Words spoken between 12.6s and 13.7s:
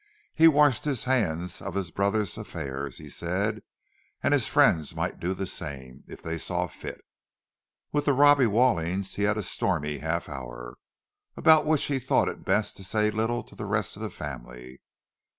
to say little to the